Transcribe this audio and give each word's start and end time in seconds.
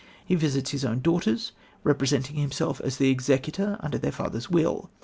He 0.25 0.33
visits 0.33 0.71
his 0.71 0.83
own 0.83 1.01
daughters, 1.01 1.51
representing 1.83 2.37
himself 2.37 2.81
as 2.83 2.97
the 2.97 3.11
executor 3.11 3.77
under 3.81 3.99
their 3.99 4.11
father's 4.11 4.49
will. 4.49 4.89